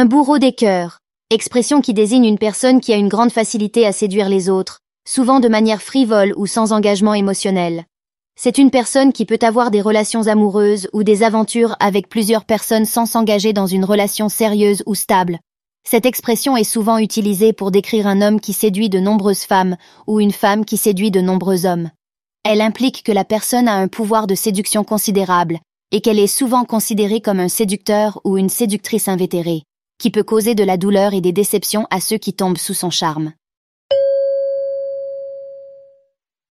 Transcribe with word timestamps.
Un 0.00 0.06
bourreau 0.06 0.38
des 0.38 0.52
cœurs. 0.52 0.96
Expression 1.28 1.82
qui 1.82 1.92
désigne 1.92 2.24
une 2.24 2.38
personne 2.38 2.80
qui 2.80 2.94
a 2.94 2.96
une 2.96 3.10
grande 3.10 3.32
facilité 3.32 3.86
à 3.86 3.92
séduire 3.92 4.30
les 4.30 4.48
autres, 4.48 4.78
souvent 5.06 5.40
de 5.40 5.48
manière 5.48 5.82
frivole 5.82 6.32
ou 6.38 6.46
sans 6.46 6.72
engagement 6.72 7.12
émotionnel. 7.12 7.84
C'est 8.34 8.56
une 8.56 8.70
personne 8.70 9.12
qui 9.12 9.26
peut 9.26 9.38
avoir 9.42 9.70
des 9.70 9.82
relations 9.82 10.26
amoureuses 10.26 10.88
ou 10.94 11.02
des 11.02 11.22
aventures 11.22 11.76
avec 11.80 12.08
plusieurs 12.08 12.46
personnes 12.46 12.86
sans 12.86 13.04
s'engager 13.04 13.52
dans 13.52 13.66
une 13.66 13.84
relation 13.84 14.30
sérieuse 14.30 14.82
ou 14.86 14.94
stable. 14.94 15.38
Cette 15.86 16.06
expression 16.06 16.56
est 16.56 16.64
souvent 16.64 16.96
utilisée 16.96 17.52
pour 17.52 17.70
décrire 17.70 18.06
un 18.06 18.22
homme 18.22 18.40
qui 18.40 18.54
séduit 18.54 18.88
de 18.88 19.00
nombreuses 19.00 19.44
femmes 19.44 19.76
ou 20.06 20.18
une 20.18 20.32
femme 20.32 20.64
qui 20.64 20.78
séduit 20.78 21.10
de 21.10 21.20
nombreux 21.20 21.66
hommes. 21.66 21.90
Elle 22.42 22.62
implique 22.62 23.02
que 23.02 23.12
la 23.12 23.26
personne 23.26 23.68
a 23.68 23.74
un 23.74 23.88
pouvoir 23.88 24.26
de 24.26 24.34
séduction 24.34 24.82
considérable 24.82 25.58
et 25.92 26.00
qu'elle 26.00 26.18
est 26.18 26.26
souvent 26.26 26.64
considérée 26.64 27.20
comme 27.20 27.38
un 27.38 27.50
séducteur 27.50 28.18
ou 28.24 28.38
une 28.38 28.48
séductrice 28.48 29.06
invétérée 29.06 29.64
qui 30.00 30.10
peut 30.10 30.24
causer 30.24 30.54
de 30.54 30.64
la 30.64 30.78
douleur 30.78 31.12
et 31.12 31.20
des 31.20 31.30
déceptions 31.30 31.86
à 31.90 32.00
ceux 32.00 32.16
qui 32.16 32.32
tombent 32.32 32.58
sous 32.58 32.74
son 32.74 32.90
charme. 32.90 33.34